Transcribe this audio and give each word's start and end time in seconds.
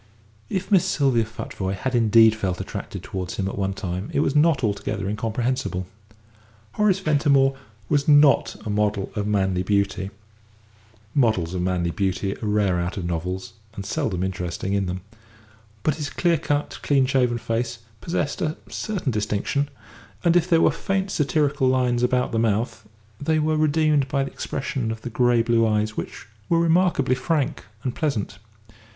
If 0.49 0.71
Miss 0.71 0.83
Sylvia 0.83 1.23
Futvoye 1.25 1.75
had 1.75 1.93
indeed 1.93 2.33
felt 2.33 2.59
attracted 2.59 3.03
towards 3.03 3.35
him 3.35 3.47
at 3.47 3.55
one 3.55 3.75
time 3.75 4.09
it 4.11 4.21
was 4.21 4.35
not 4.35 4.63
altogether 4.63 5.07
incomprehensible. 5.07 5.85
Horace 6.71 6.97
Ventimore 6.99 7.55
was 7.87 8.07
not 8.07 8.55
a 8.65 8.71
model 8.71 9.11
of 9.15 9.27
manly 9.27 9.61
beauty 9.61 10.09
models 11.13 11.53
of 11.53 11.61
manly 11.61 11.91
beauty 11.91 12.35
are 12.37 12.47
rare 12.47 12.79
out 12.79 12.97
of 12.97 13.05
novels, 13.05 13.53
and 13.75 13.85
seldom 13.85 14.23
interesting 14.23 14.73
in 14.73 14.87
them; 14.87 15.01
but 15.83 15.97
his 15.97 16.09
clear 16.09 16.39
cut, 16.39 16.79
clean 16.81 17.05
shaven 17.05 17.37
face 17.37 17.77
possessed 18.01 18.41
a 18.41 18.57
certain 18.69 19.11
distinction, 19.11 19.69
and 20.23 20.35
if 20.35 20.49
there 20.49 20.61
were 20.61 20.71
faint 20.71 21.11
satirical 21.11 21.67
lines 21.67 22.01
about 22.01 22.31
the 22.31 22.39
mouth, 22.39 22.87
they 23.21 23.37
were 23.37 23.55
redeemed 23.55 24.07
by 24.07 24.23
the 24.23 24.31
expression 24.31 24.89
of 24.89 25.01
the 25.03 25.11
grey 25.11 25.43
blue 25.43 25.67
eyes, 25.67 25.95
which 25.95 26.25
were 26.49 26.59
remarkably 26.59 27.13
frank 27.13 27.65
and 27.83 27.93
pleasant. 27.93 28.39